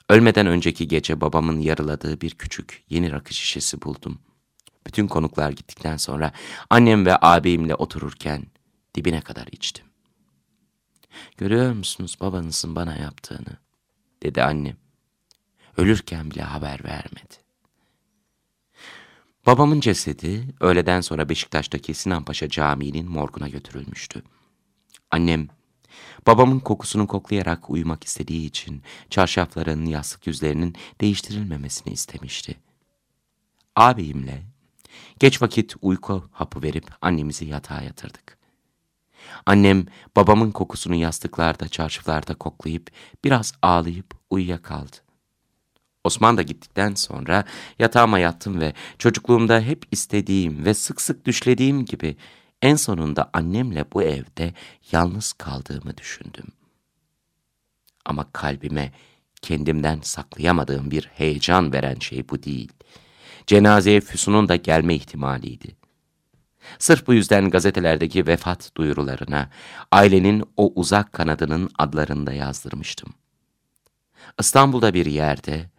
ölmeden 0.09 0.47
önceki 0.47 0.89
gece 0.89 1.21
babamın 1.21 1.61
yarıladığı 1.61 2.21
bir 2.21 2.31
küçük 2.31 2.83
yeni 2.91 3.13
rakı 3.13 3.35
şişesi 3.35 3.83
buldum. 3.83 4.19
Bütün 4.87 5.07
konuklar 5.07 5.51
gittikten 5.51 5.97
sonra 5.97 6.33
annem 6.71 7.07
ve 7.07 7.17
ağabeyimle 7.17 7.75
otururken 7.75 8.43
dibine 8.95 9.21
kadar 9.21 9.47
içtim. 9.53 9.85
Görüyor 11.37 11.73
musunuz 11.73 12.17
babanızın 12.21 12.77
bana 12.77 12.97
yaptığını? 12.97 13.57
dedi 14.23 14.43
annem. 14.43 14.86
Ölürken 15.77 16.31
bile 16.31 16.43
haber 16.43 16.85
vermedi. 16.85 17.35
Babamın 19.47 19.81
cesedi 19.81 20.55
öğleden 20.61 21.01
sonra 21.01 21.29
Beşiktaş'taki 21.29 21.95
Sinanpaşa 21.95 22.49
Camii'nin 22.49 23.11
morguna 23.11 23.49
götürülmüştü. 23.49 24.23
Annem, 25.11 25.49
babamın 26.27 26.59
kokusunu 26.59 27.07
koklayarak 27.07 27.71
uyumak 27.71 28.05
istediği 28.05 28.47
için 28.47 28.83
çarşafların, 29.11 29.85
yastık 29.85 30.27
yüzlerinin 30.27 30.77
değiştirilmemesini 31.01 31.93
istemişti. 31.93 32.57
Ağabeyimle 33.77 34.43
geç 35.19 35.43
vakit 35.43 35.75
uyku 35.83 36.29
hapı 36.33 36.63
verip 36.63 36.87
annemizi 37.01 37.45
yatağa 37.45 37.83
yatırdık. 37.83 38.39
Annem 39.47 39.87
babamın 40.17 40.51
kokusunu 40.51 40.95
yastıklarda, 40.95 41.69
çarşaflarda 41.69 42.35
koklayıp 42.35 42.91
biraz 43.25 43.53
ağlayıp 43.63 44.15
uyuyakaldı. 44.31 45.06
Osman 46.07 46.37
da 46.37 46.43
gittikten 46.43 46.95
sonra 46.95 47.45
yatağıma 47.79 48.19
yattım 48.19 48.61
ve 48.61 48.73
çocukluğumda 48.99 49.61
hep 49.61 49.85
istediğim 49.91 50.65
ve 50.65 50.75
sık 50.75 51.01
sık 51.01 51.27
düşlediğim 51.27 51.85
gibi 51.85 52.17
en 52.63 52.77
sonunda 52.77 53.31
annemle 53.33 53.85
bu 53.93 54.03
evde 54.03 54.55
yalnız 54.93 55.33
kaldığımı 55.33 55.97
düşündüm. 55.97 56.47
Ama 58.05 58.33
kalbime 58.33 58.93
kendimden 59.43 60.01
saklayamadığım 60.03 60.91
bir 60.91 61.11
heyecan 61.15 61.73
veren 61.73 61.99
şey 62.01 62.29
bu 62.29 62.43
değil. 62.43 62.73
Cenazeye 63.47 64.01
Füsun'un 64.01 64.49
da 64.49 64.57
gelme 64.57 64.95
ihtimaliydi. 64.95 65.77
Sırf 66.79 67.07
bu 67.07 67.15
yüzden 67.15 67.51
gazetelerdeki 67.51 68.27
vefat 68.27 68.71
duyurularına 68.77 69.51
ailenin 69.93 70.45
o 70.57 70.73
uzak 70.75 71.13
kanadının 71.13 71.71
adlarını 71.79 72.27
da 72.27 72.33
yazdırmıştım. 72.33 73.15
İstanbul'da 74.41 74.95
bir 74.95 75.07
yerde 75.07 75.71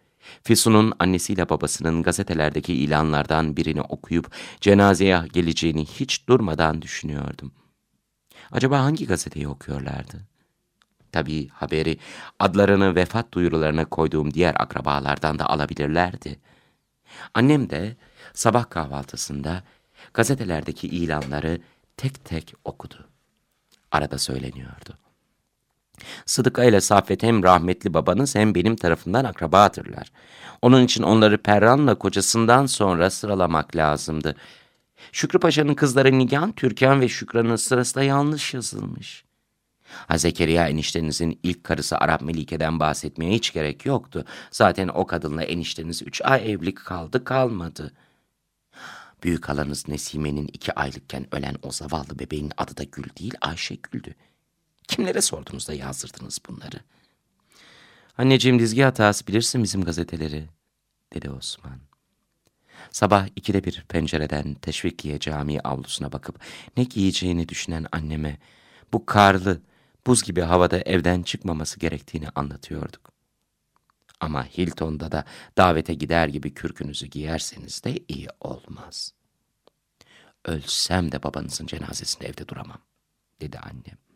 Füsun'un 0.42 0.92
annesiyle 0.98 1.48
babasının 1.48 2.02
gazetelerdeki 2.02 2.74
ilanlardan 2.74 3.56
birini 3.56 3.82
okuyup 3.82 4.32
cenazeye 4.60 5.22
geleceğini 5.32 5.86
hiç 5.86 6.28
durmadan 6.28 6.82
düşünüyordum. 6.82 7.52
Acaba 8.52 8.80
hangi 8.80 9.06
gazeteyi 9.06 9.48
okuyorlardı? 9.48 10.26
Tabii 11.12 11.48
haberi 11.48 11.98
adlarını 12.38 12.94
vefat 12.94 13.32
duyurularına 13.32 13.84
koyduğum 13.84 14.34
diğer 14.34 14.54
akrabalardan 14.58 15.38
da 15.38 15.46
alabilirlerdi. 15.46 16.40
Annem 17.34 17.70
de 17.70 17.96
sabah 18.34 18.70
kahvaltısında 18.70 19.62
gazetelerdeki 20.14 20.88
ilanları 20.88 21.60
tek 21.96 22.24
tek 22.24 22.54
okudu. 22.64 23.08
Arada 23.90 24.18
söyleniyordu. 24.18 24.98
Sıdıka 26.26 26.64
ile 26.64 26.80
Saffet 26.80 27.22
hem 27.22 27.42
rahmetli 27.42 27.94
babanız 27.94 28.34
hem 28.34 28.54
benim 28.54 28.76
tarafından 28.76 29.24
akrabatırlar. 29.24 30.12
Onun 30.62 30.84
için 30.84 31.02
onları 31.02 31.38
Perran'la 31.38 31.94
kocasından 31.94 32.66
sonra 32.66 33.10
sıralamak 33.10 33.76
lazımdı. 33.76 34.36
Şükrü 35.12 35.38
Paşa'nın 35.38 35.74
kızları 35.74 36.18
Nigan, 36.18 36.52
Türkan 36.52 37.00
ve 37.00 37.08
Şükran'ın 37.08 37.56
sırası 37.56 37.94
da 37.94 38.02
yanlış 38.02 38.54
yazılmış. 38.54 39.24
Ha 39.88 40.18
Zekeriya 40.18 40.68
eniştenizin 40.68 41.40
ilk 41.42 41.64
karısı 41.64 41.98
Arap 41.98 42.22
Melike'den 42.22 42.80
bahsetmeye 42.80 43.32
hiç 43.32 43.52
gerek 43.52 43.86
yoktu. 43.86 44.24
Zaten 44.50 44.88
o 44.88 45.06
kadınla 45.06 45.42
enişteniz 45.42 46.02
üç 46.02 46.22
ay 46.24 46.52
evlilik 46.52 46.76
kaldı 46.84 47.24
kalmadı. 47.24 47.92
Büyük 49.22 49.48
halanız 49.48 49.88
Nesime'nin 49.88 50.50
iki 50.52 50.72
aylıkken 50.72 51.34
ölen 51.34 51.56
o 51.62 51.72
zavallı 51.72 52.18
bebeğin 52.18 52.52
adı 52.56 52.76
da 52.76 52.82
Gül 52.82 53.04
değil 53.18 53.34
Ayşe 53.40 53.74
Gül'dü. 53.74 54.14
Kimlere 54.88 55.20
sordunuz 55.20 55.68
da 55.68 55.74
yazdırdınız 55.74 56.38
bunları? 56.48 56.80
Anneciğim 58.18 58.58
dizgi 58.58 58.82
hatası 58.82 59.26
bilirsin 59.26 59.62
bizim 59.62 59.84
gazeteleri, 59.84 60.48
dedi 61.14 61.30
Osman. 61.30 61.80
Sabah 62.90 63.28
ikide 63.36 63.64
bir 63.64 63.84
pencereden 63.88 64.54
Teşvikiye 64.54 65.18
Camii 65.18 65.60
avlusuna 65.60 66.12
bakıp 66.12 66.40
ne 66.76 66.84
giyeceğini 66.84 67.48
düşünen 67.48 67.86
anneme 67.92 68.38
bu 68.92 69.06
karlı, 69.06 69.60
buz 70.06 70.22
gibi 70.22 70.40
havada 70.40 70.78
evden 70.78 71.22
çıkmaması 71.22 71.80
gerektiğini 71.80 72.28
anlatıyorduk. 72.28 73.12
Ama 74.20 74.44
Hilton'da 74.44 75.12
da 75.12 75.24
davete 75.58 75.94
gider 75.94 76.28
gibi 76.28 76.54
kürkünüzü 76.54 77.06
giyerseniz 77.06 77.84
de 77.84 77.98
iyi 78.08 78.28
olmaz. 78.40 79.12
Ölsem 80.44 81.12
de 81.12 81.22
babanızın 81.22 81.66
cenazesinde 81.66 82.26
evde 82.28 82.48
duramam, 82.48 82.78
dedi 83.40 83.58
annem. 83.58 84.07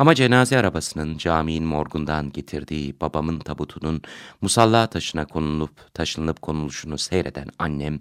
Ama 0.00 0.14
cenaze 0.14 0.58
arabasının 0.58 1.18
caminin 1.18 1.64
morgundan 1.64 2.32
getirdiği 2.32 3.00
babamın 3.00 3.38
tabutunun 3.38 4.02
musalla 4.40 4.86
taşına 4.86 5.24
konulup 5.24 5.94
taşınıp 5.94 6.42
konuluşunu 6.42 6.98
seyreden 6.98 7.48
annem 7.58 8.00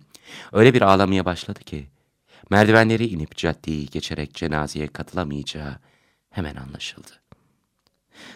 öyle 0.52 0.74
bir 0.74 0.82
ağlamaya 0.82 1.26
başladı 1.26 1.60
ki 1.60 1.88
merdivenleri 2.50 3.08
inip 3.08 3.36
caddeyi 3.36 3.86
geçerek 3.86 4.34
cenazeye 4.34 4.88
katılamayacağı 4.88 5.76
hemen 6.30 6.56
anlaşıldı. 6.56 7.12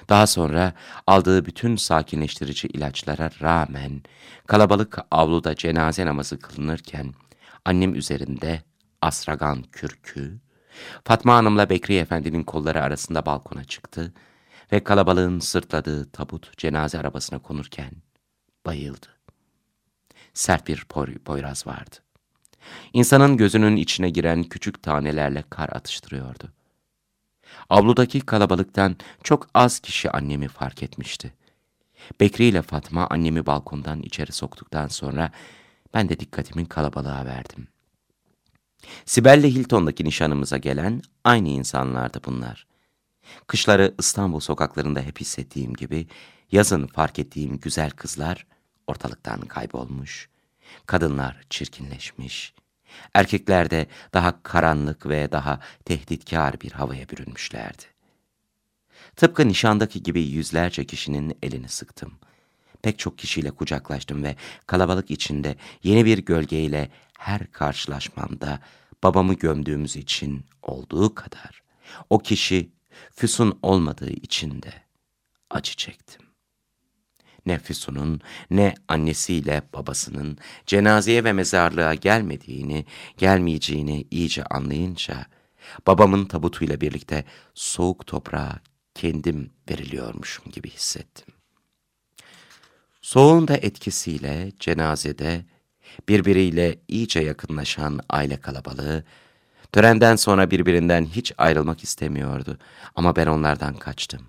Daha 0.09 0.27
sonra 0.27 0.73
aldığı 1.07 1.45
bütün 1.45 1.75
sakinleştirici 1.75 2.67
ilaçlara 2.67 3.29
rağmen 3.41 4.01
kalabalık 4.47 4.97
avluda 5.11 5.55
cenaze 5.55 6.05
namazı 6.05 6.39
kılınırken 6.39 7.13
annem 7.65 7.95
üzerinde 7.95 8.61
asragan 9.01 9.63
kürkü, 9.71 10.39
Fatma 11.05 11.35
Hanım'la 11.35 11.69
Bekri 11.69 11.95
Efendi'nin 11.95 12.43
kolları 12.43 12.81
arasında 12.81 13.25
balkona 13.25 13.63
çıktı 13.63 14.13
ve 14.71 14.83
kalabalığın 14.83 15.39
sırtladığı 15.39 16.11
tabut 16.11 16.57
cenaze 16.57 16.99
arabasına 16.99 17.39
konurken 17.39 17.91
bayıldı. 18.65 19.07
Sert 20.33 20.67
bir 20.67 20.85
boyraz 21.27 21.67
vardı. 21.67 21.95
İnsanın 22.93 23.37
gözünün 23.37 23.75
içine 23.75 24.09
giren 24.09 24.43
küçük 24.43 24.83
tanelerle 24.83 25.43
kar 25.49 25.69
atıştırıyordu. 25.69 26.51
Avludaki 27.69 28.19
kalabalıktan 28.19 28.95
çok 29.23 29.47
az 29.53 29.79
kişi 29.79 30.11
annemi 30.11 30.47
fark 30.47 30.83
etmişti. 30.83 31.33
Bekri 32.19 32.45
ile 32.45 32.61
Fatma 32.61 33.07
annemi 33.09 33.45
balkondan 33.45 34.01
içeri 34.01 34.31
soktuktan 34.31 34.87
sonra 34.87 35.31
ben 35.93 36.09
de 36.09 36.19
dikkatimin 36.19 36.65
kalabalığa 36.65 37.25
verdim. 37.25 37.67
Sibel'le 39.05 39.43
Hilton'daki 39.43 40.05
nişanımıza 40.05 40.57
gelen 40.57 41.01
aynı 41.23 41.49
insanlardı 41.49 42.21
bunlar. 42.25 42.67
Kışları 43.47 43.95
İstanbul 43.99 44.39
sokaklarında 44.39 45.01
hep 45.01 45.19
hissettiğim 45.19 45.73
gibi 45.73 46.07
yazın 46.51 46.87
fark 46.87 47.19
ettiğim 47.19 47.57
güzel 47.57 47.91
kızlar 47.91 48.45
ortalıktan 48.87 49.41
kaybolmuş. 49.41 50.29
Kadınlar 50.85 51.41
çirkinleşmiş. 51.49 52.53
Erkekler 53.13 53.69
de 53.69 53.87
daha 54.13 54.43
karanlık 54.43 55.05
ve 55.05 55.31
daha 55.31 55.59
tehditkar 55.85 56.61
bir 56.61 56.71
havaya 56.71 57.09
bürünmüşlerdi. 57.09 57.83
Tıpkı 59.15 59.47
nişandaki 59.47 60.03
gibi 60.03 60.21
yüzlerce 60.21 60.85
kişinin 60.85 61.37
elini 61.43 61.69
sıktım. 61.69 62.13
Pek 62.83 62.99
çok 62.99 63.17
kişiyle 63.17 63.51
kucaklaştım 63.51 64.23
ve 64.23 64.35
kalabalık 64.67 65.11
içinde 65.11 65.55
yeni 65.83 66.05
bir 66.05 66.17
gölgeyle 66.17 66.91
her 67.19 67.51
karşılaşmamda 67.51 68.59
babamı 69.03 69.33
gömdüğümüz 69.33 69.95
için 69.95 70.45
olduğu 70.61 71.15
kadar 71.15 71.63
o 72.09 72.19
kişi 72.19 72.69
Füsun 73.11 73.59
olmadığı 73.61 74.09
için 74.09 74.61
de 74.61 74.73
acı 75.49 75.75
çektim. 75.75 76.21
Ne 77.45 77.59
Füsun'un 77.59 78.21
ne 78.51 78.73
annesiyle 78.87 79.61
babasının 79.73 80.37
cenazeye 80.65 81.23
ve 81.23 81.33
mezarlığa 81.33 81.93
gelmediğini, 81.93 82.85
gelmeyeceğini 83.17 84.07
iyice 84.11 84.43
anlayınca 84.43 85.25
babamın 85.87 86.25
tabutuyla 86.25 86.81
birlikte 86.81 87.25
soğuk 87.53 88.07
toprağa 88.07 88.59
kendim 88.95 89.51
veriliyormuşum 89.69 90.51
gibi 90.51 90.69
hissettim. 90.69 91.32
Soğuğun 93.13 93.47
da 93.47 93.57
etkisiyle 93.57 94.51
cenazede 94.59 95.45
birbiriyle 96.09 96.79
iyice 96.87 97.19
yakınlaşan 97.19 97.99
aile 98.09 98.37
kalabalığı, 98.37 99.03
törenden 99.71 100.15
sonra 100.15 100.51
birbirinden 100.51 101.05
hiç 101.05 101.33
ayrılmak 101.37 101.83
istemiyordu. 101.83 102.57
Ama 102.95 103.15
ben 103.15 103.27
onlardan 103.27 103.73
kaçtım. 103.73 104.21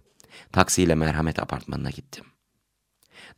Taksiyle 0.52 0.94
merhamet 0.94 1.38
apartmanına 1.38 1.90
gittim. 1.90 2.24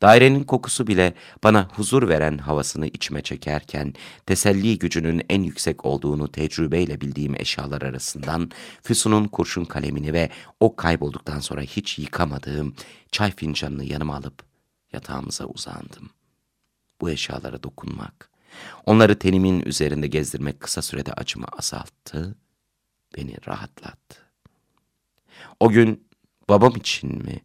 Dairenin 0.02 0.44
kokusu 0.44 0.86
bile 0.86 1.14
bana 1.44 1.68
huzur 1.72 2.08
veren 2.08 2.38
havasını 2.38 2.86
içime 2.86 3.22
çekerken, 3.22 3.94
teselli 4.26 4.78
gücünün 4.78 5.22
en 5.30 5.42
yüksek 5.42 5.84
olduğunu 5.84 6.32
tecrübeyle 6.32 7.00
bildiğim 7.00 7.34
eşyalar 7.34 7.82
arasından 7.82 8.50
Füsun'un 8.82 9.24
kurşun 9.24 9.64
kalemini 9.64 10.12
ve 10.12 10.30
o 10.60 10.76
kaybolduktan 10.76 11.40
sonra 11.40 11.60
hiç 11.60 11.98
yıkamadığım 11.98 12.74
çay 13.12 13.30
fincanını 13.30 13.84
yanıma 13.84 14.16
alıp 14.16 14.45
yatağımıza 14.92 15.44
uzandım 15.44 16.10
bu 17.00 17.10
eşyalara 17.10 17.62
dokunmak, 17.62 18.30
onları 18.86 19.18
tenimin 19.18 19.60
üzerinde 19.60 20.06
gezdirmek 20.06 20.60
kısa 20.60 20.82
sürede 20.82 21.12
acımı 21.12 21.46
azalttı, 21.58 22.36
beni 23.16 23.36
rahatlattı. 23.48 24.16
O 25.60 25.68
gün 25.68 26.08
babam 26.48 26.76
için 26.76 27.22
mi, 27.24 27.40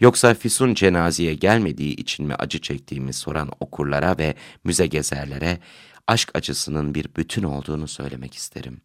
yoksa 0.00 0.34
Füsun 0.34 0.74
cenazeye 0.74 1.34
gelmediği 1.34 1.96
için 1.96 2.26
mi 2.26 2.34
acı 2.34 2.60
çektiğimi 2.60 3.12
soran 3.12 3.50
okurlara 3.60 4.18
ve 4.18 4.34
müze 4.64 4.86
gezerlere 4.86 5.58
aşk 6.06 6.30
acısının 6.34 6.94
bir 6.94 7.08
bütün 7.16 7.42
olduğunu 7.42 7.88
söylemek 7.88 8.34
isterim. 8.34 8.80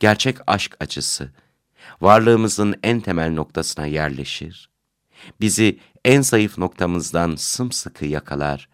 Gerçek 0.00 0.36
aşk 0.46 0.76
acısı, 0.80 1.32
varlığımızın 2.00 2.74
en 2.82 3.00
temel 3.00 3.32
noktasına 3.32 3.86
yerleşir, 3.86 4.69
bizi 5.40 5.78
en 6.04 6.20
zayıf 6.20 6.58
noktamızdan 6.58 7.34
sımsıkı 7.36 8.06
yakalar 8.06 8.68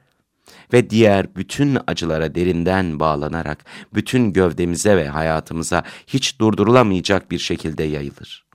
ve 0.72 0.90
diğer 0.90 1.36
bütün 1.36 1.78
acılara 1.86 2.34
derinden 2.34 3.00
bağlanarak 3.00 3.64
bütün 3.94 4.32
gövdemize 4.32 4.96
ve 4.96 5.08
hayatımıza 5.08 5.82
hiç 6.06 6.40
durdurulamayacak 6.40 7.30
bir 7.30 7.38
şekilde 7.38 7.82
yayılır. 7.84 8.46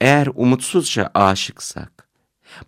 Eğer 0.00 0.28
umutsuzca 0.34 1.10
aşıksak, 1.14 2.08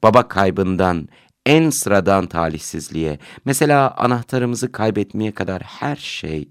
baba 0.03 0.29
kaybından 0.29 1.09
en 1.47 1.71
sıradan 1.71 2.27
talihsizliğe, 2.27 3.19
mesela 3.45 3.95
anahtarımızı 3.97 4.73
kaybetmeye 4.73 5.33
kadar 5.33 5.63
her 5.63 5.97
şey 5.97 6.49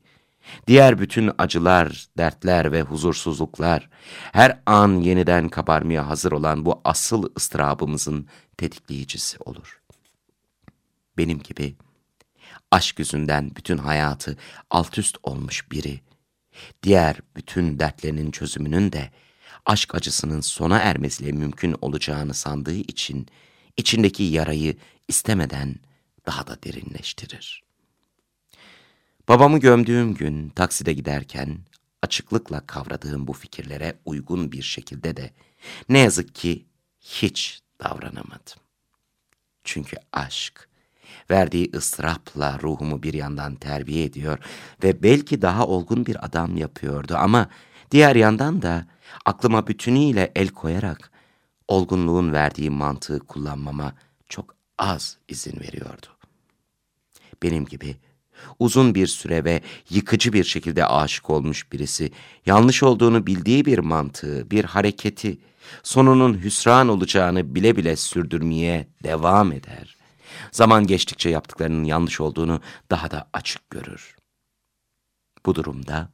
Diğer 0.67 0.99
bütün 0.99 1.31
acılar, 1.37 2.07
dertler 2.17 2.71
ve 2.71 2.81
huzursuzluklar, 2.81 3.89
her 4.31 4.59
an 4.65 4.93
yeniden 4.93 5.49
kabarmaya 5.49 6.07
hazır 6.07 6.31
olan 6.31 6.65
bu 6.65 6.81
asıl 6.83 7.29
ıstırabımızın 7.37 8.27
tetikleyicisi 8.57 9.37
olur. 9.45 9.81
Benim 11.17 11.39
gibi 11.39 11.75
aşk 12.71 12.99
yüzünden 12.99 13.55
bütün 13.55 13.77
hayatı 13.77 14.37
alt 14.69 14.97
üst 14.97 15.17
olmuş 15.23 15.71
biri, 15.71 16.01
diğer 16.83 17.19
bütün 17.35 17.79
dertlerinin 17.79 18.31
çözümünün 18.31 18.91
de 18.91 19.11
aşk 19.65 19.95
acısının 19.95 20.41
sona 20.41 20.79
ermesiyle 20.79 21.31
mümkün 21.31 21.75
olacağını 21.81 22.33
sandığı 22.33 22.75
için 22.75 23.27
içindeki 23.77 24.23
yarayı 24.23 24.77
istemeden 25.07 25.75
daha 26.25 26.47
da 26.47 26.63
derinleştirir. 26.63 27.70
Babamı 29.27 29.59
gömdüğüm 29.59 30.13
gün 30.13 30.49
takside 30.49 30.93
giderken 30.93 31.57
açıklıkla 32.01 32.67
kavradığım 32.67 33.27
bu 33.27 33.33
fikirlere 33.33 33.97
uygun 34.05 34.51
bir 34.51 34.61
şekilde 34.61 35.17
de 35.17 35.33
ne 35.89 35.99
yazık 35.99 36.35
ki 36.35 36.65
hiç 36.99 37.61
davranamadım. 37.83 38.61
Çünkü 39.63 39.97
aşk 40.13 40.69
verdiği 41.31 41.71
ıstırapla 41.75 42.59
ruhumu 42.63 43.03
bir 43.03 43.13
yandan 43.13 43.55
terbiye 43.55 44.03
ediyor 44.03 44.39
ve 44.83 45.03
belki 45.03 45.41
daha 45.41 45.67
olgun 45.67 46.05
bir 46.05 46.25
adam 46.25 46.57
yapıyordu 46.57 47.15
ama 47.17 47.49
diğer 47.91 48.15
yandan 48.15 48.61
da 48.61 48.85
aklıma 49.25 49.67
bütünüyle 49.67 50.31
el 50.35 50.49
koyarak 50.49 51.11
olgunluğun 51.67 52.33
verdiği 52.33 52.69
mantığı 52.69 53.19
kullanmama 53.19 53.93
çok 54.29 54.55
az 54.77 55.17
izin 55.27 55.59
veriyordu. 55.59 56.07
Benim 57.43 57.65
gibi 57.65 57.97
uzun 58.59 58.95
bir 58.95 59.07
süre 59.07 59.43
ve 59.43 59.61
yıkıcı 59.89 60.33
bir 60.33 60.43
şekilde 60.43 60.85
aşık 60.85 61.29
olmuş 61.29 61.71
birisi, 61.71 62.11
yanlış 62.45 62.83
olduğunu 62.83 63.27
bildiği 63.27 63.65
bir 63.65 63.79
mantığı, 63.79 64.51
bir 64.51 64.65
hareketi, 64.65 65.37
sonunun 65.83 66.43
hüsran 66.43 66.87
olacağını 66.87 67.55
bile 67.55 67.75
bile 67.75 67.95
sürdürmeye 67.95 68.87
devam 69.03 69.51
eder. 69.51 69.95
Zaman 70.51 70.87
geçtikçe 70.87 71.29
yaptıklarının 71.29 71.83
yanlış 71.83 72.21
olduğunu 72.21 72.61
daha 72.91 73.11
da 73.11 73.29
açık 73.33 73.69
görür. 73.69 74.15
Bu 75.45 75.55
durumda 75.55 76.09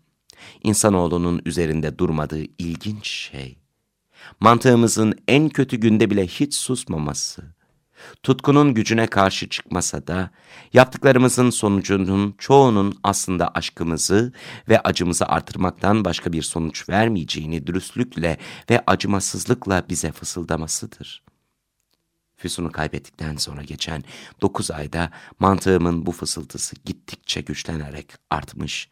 insanoğlunun 0.63 1.41
üzerinde 1.45 1.97
durmadığı 1.97 2.43
ilginç 2.57 3.07
şey, 3.07 3.57
mantığımızın 4.39 5.13
en 5.27 5.49
kötü 5.49 5.77
günde 5.77 6.09
bile 6.09 6.27
hiç 6.27 6.55
susmaması, 6.55 7.43
tutkunun 8.23 8.73
gücüne 8.73 9.07
karşı 9.07 9.49
çıkmasa 9.49 10.07
da, 10.07 10.29
yaptıklarımızın 10.73 11.49
sonucunun 11.49 12.35
çoğunun 12.37 12.99
aslında 13.03 13.47
aşkımızı 13.47 14.33
ve 14.69 14.79
acımızı 14.79 15.25
artırmaktan 15.25 16.05
başka 16.05 16.33
bir 16.33 16.41
sonuç 16.41 16.89
vermeyeceğini 16.89 17.67
dürüstlükle 17.67 18.37
ve 18.69 18.83
acımasızlıkla 18.87 19.83
bize 19.89 20.11
fısıldamasıdır. 20.11 21.23
Füsun'u 22.37 22.71
kaybettikten 22.71 23.35
sonra 23.35 23.63
geçen 23.63 24.03
dokuz 24.41 24.71
ayda 24.71 25.11
mantığımın 25.39 26.05
bu 26.05 26.11
fısıltısı 26.11 26.75
gittikçe 26.85 27.41
güçlenerek 27.41 28.13
artmış. 28.29 28.89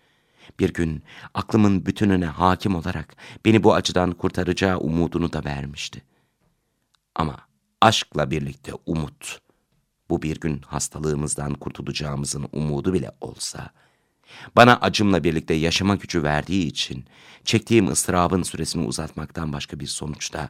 Bir 0.59 0.73
gün 0.73 1.03
aklımın 1.33 1.85
bütününe 1.85 2.25
hakim 2.25 2.75
olarak 2.75 3.15
beni 3.45 3.63
bu 3.63 3.73
acıdan 3.73 4.11
kurtaracağı 4.11 4.77
umudunu 4.77 5.33
da 5.33 5.45
vermişti. 5.45 6.03
Ama 7.15 7.37
aşkla 7.85 8.31
birlikte 8.31 8.71
umut, 8.85 9.39
bu 10.09 10.21
bir 10.21 10.39
gün 10.39 10.61
hastalığımızdan 10.61 11.53
kurtulacağımızın 11.53 12.49
umudu 12.51 12.93
bile 12.93 13.11
olsa, 13.21 13.69
bana 14.55 14.77
acımla 14.77 15.23
birlikte 15.23 15.53
yaşama 15.53 15.95
gücü 15.95 16.23
verdiği 16.23 16.67
için 16.67 17.05
çektiğim 17.43 17.87
ıstırabın 17.87 18.43
süresini 18.43 18.85
uzatmaktan 18.85 19.53
başka 19.53 19.79
bir 19.79 19.87
sonuç 19.87 20.33
da 20.33 20.49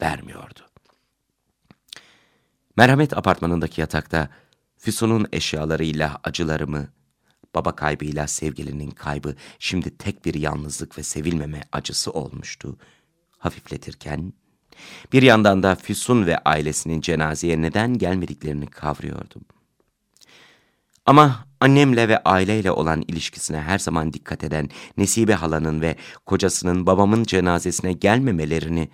vermiyordu. 0.00 0.60
Merhamet 2.76 3.16
apartmanındaki 3.16 3.80
yatakta 3.80 4.28
Füsun'un 4.78 5.26
eşyalarıyla 5.32 6.20
acılarımı, 6.24 6.88
baba 7.54 7.76
kaybıyla 7.76 8.26
sevgilinin 8.26 8.90
kaybı 8.90 9.34
şimdi 9.58 9.98
tek 9.98 10.24
bir 10.24 10.34
yalnızlık 10.34 10.98
ve 10.98 11.02
sevilmeme 11.02 11.62
acısı 11.72 12.10
olmuştu. 12.10 12.78
Hafifletirken 13.38 14.32
bir 15.12 15.22
yandan 15.22 15.62
da 15.62 15.74
Füsun 15.74 16.26
ve 16.26 16.38
ailesinin 16.38 17.00
cenazeye 17.00 17.62
neden 17.62 17.98
gelmediklerini 17.98 18.66
kavruyordum. 18.66 19.42
Ama 21.06 21.46
annemle 21.60 22.08
ve 22.08 22.18
aileyle 22.18 22.70
olan 22.70 23.02
ilişkisine 23.08 23.60
her 23.60 23.78
zaman 23.78 24.12
dikkat 24.12 24.44
eden 24.44 24.68
Nesibe 24.96 25.34
halanın 25.34 25.80
ve 25.80 25.96
kocasının 26.26 26.86
babamın 26.86 27.24
cenazesine 27.24 27.92
gelmemelerini, 27.92 28.88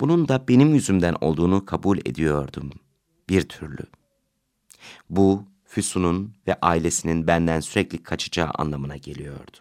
bunun 0.00 0.28
da 0.28 0.48
benim 0.48 0.74
yüzümden 0.74 1.16
olduğunu 1.20 1.64
kabul 1.64 1.98
ediyordum 1.98 2.70
bir 3.28 3.48
türlü. 3.48 3.82
Bu, 5.10 5.44
Füsun'un 5.64 6.34
ve 6.46 6.56
ailesinin 6.62 7.26
benden 7.26 7.60
sürekli 7.60 8.02
kaçacağı 8.02 8.50
anlamına 8.54 8.96
geliyordu. 8.96 9.56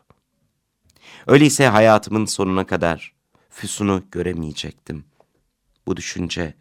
Öyleyse 1.27 1.67
hayatımın 1.67 2.25
sonuna 2.25 2.65
kadar 2.65 3.13
Füsun'u 3.49 4.03
göremeyecektim. 4.11 5.03
Bu 5.87 5.97
düşünce 5.97 6.53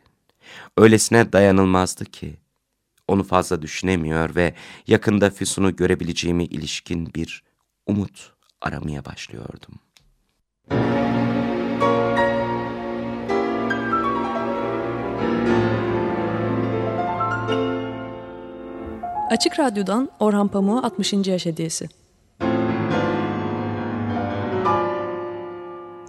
öylesine 0.76 1.32
dayanılmazdı 1.32 2.04
ki 2.04 2.36
onu 3.08 3.22
fazla 3.22 3.62
düşünemiyor 3.62 4.34
ve 4.34 4.54
yakında 4.86 5.30
Füsun'u 5.30 5.76
görebileceğimi 5.76 6.44
ilişkin 6.44 7.14
bir 7.14 7.42
umut 7.86 8.32
aramaya 8.60 9.04
başlıyordum. 9.04 9.74
Açık 19.30 19.58
Radyo'dan 19.58 20.10
Orhan 20.18 20.48
Pamuk'a 20.48 20.86
60. 20.86 21.12
Yaş 21.12 21.46
Hediyesi 21.46 21.88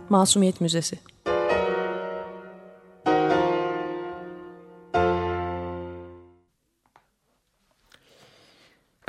Masumiyet 0.10 0.62
Müzesi 0.62 1.00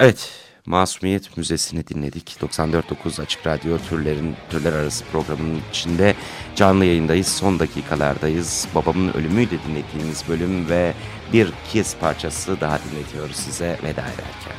Evet, 0.03 0.31
Masumiyet 0.67 1.37
Müzesi'ni 1.37 1.87
dinledik. 1.87 2.37
94.9 2.41 3.23
Açık 3.23 3.47
Radyo 3.47 3.79
türlerin 3.79 4.37
türler 4.51 4.73
arası 4.73 5.05
programının 5.05 5.61
içinde 5.71 6.15
canlı 6.57 6.85
yayındayız. 6.85 7.29
Son 7.29 7.59
dakikalardayız. 7.59 8.69
Babamın 8.75 9.13
ölümüyle 9.13 9.51
dinlediğimiz 9.51 10.29
bölüm 10.29 10.69
ve 10.69 10.95
bir 11.33 11.49
Kiss 11.73 11.97
parçası 11.97 12.61
daha 12.61 12.79
dinletiyoruz 12.79 13.37
size 13.37 13.79
veda 13.83 14.03
ederken. 14.03 14.57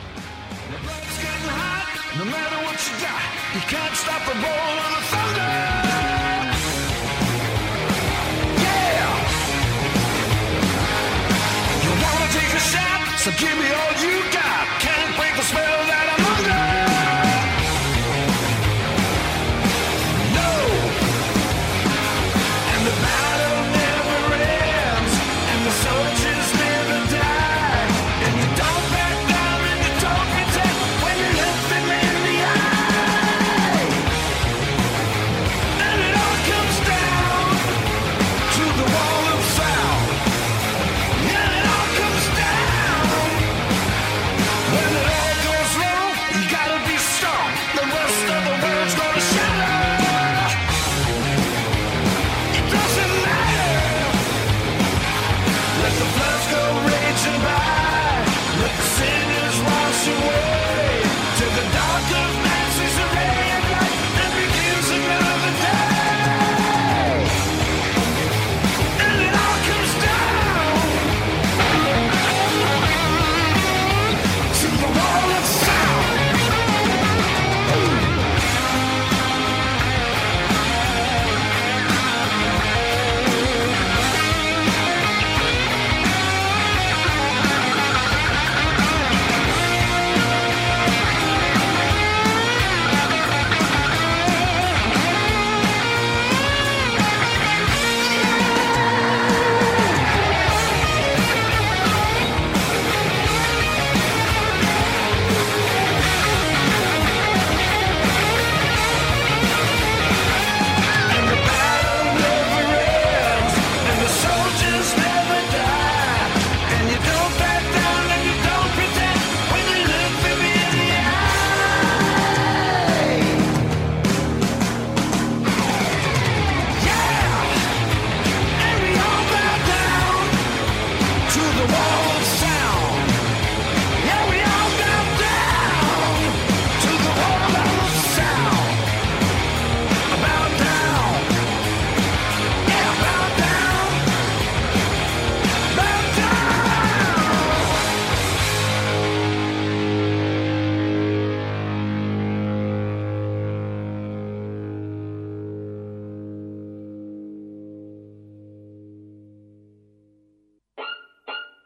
So 13.18 13.32
give 13.40 13.58
me 13.58 13.70
all 13.72 14.04
you 14.04 14.33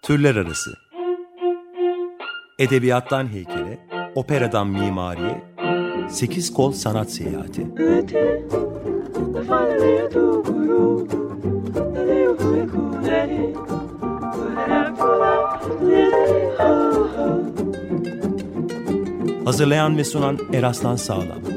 Türler 0.08 0.36
arası. 0.36 0.74
Edebiyattan 2.60 3.28
heykele, 3.28 3.80
operadan 4.16 4.68
mimariye, 4.68 5.44
sekiz 6.10 6.54
kol 6.54 6.72
sanat 6.72 7.12
seyahati. 7.12 7.68
Hazırlayan 19.46 19.98
ve 19.98 20.04
sunan 20.04 20.38
Eraslan 20.54 20.96
Sağlam. 20.96 21.57